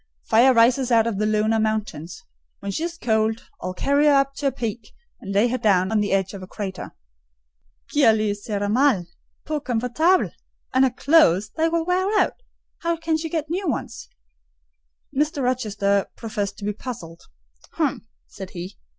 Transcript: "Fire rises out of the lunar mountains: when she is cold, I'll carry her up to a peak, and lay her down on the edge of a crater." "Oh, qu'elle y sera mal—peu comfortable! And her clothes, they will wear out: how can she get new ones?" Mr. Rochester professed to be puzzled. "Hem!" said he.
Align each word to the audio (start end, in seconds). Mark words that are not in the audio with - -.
"Fire 0.23 0.51
rises 0.51 0.91
out 0.91 1.05
of 1.05 1.19
the 1.19 1.27
lunar 1.27 1.59
mountains: 1.59 2.23
when 2.57 2.71
she 2.71 2.83
is 2.85 2.97
cold, 2.97 3.47
I'll 3.61 3.75
carry 3.75 4.07
her 4.07 4.13
up 4.13 4.33
to 4.37 4.47
a 4.47 4.51
peak, 4.51 4.93
and 5.19 5.31
lay 5.31 5.47
her 5.49 5.59
down 5.59 5.91
on 5.91 5.99
the 5.99 6.11
edge 6.11 6.33
of 6.33 6.41
a 6.41 6.47
crater." 6.47 6.95
"Oh, 6.95 6.97
qu'elle 7.93 8.17
y 8.19 8.33
sera 8.33 8.67
mal—peu 8.67 9.59
comfortable! 9.59 10.31
And 10.73 10.85
her 10.85 10.89
clothes, 10.89 11.51
they 11.55 11.69
will 11.69 11.85
wear 11.85 12.09
out: 12.19 12.33
how 12.79 12.97
can 12.97 13.15
she 13.15 13.29
get 13.29 13.51
new 13.51 13.67
ones?" 13.67 14.09
Mr. 15.15 15.43
Rochester 15.43 16.07
professed 16.15 16.57
to 16.57 16.65
be 16.65 16.73
puzzled. 16.73 17.21
"Hem!" 17.73 18.07
said 18.25 18.49
he. 18.57 18.79